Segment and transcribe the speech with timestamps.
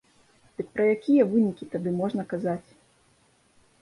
[0.61, 2.69] Дык пра якія вынікі тады можна казаць?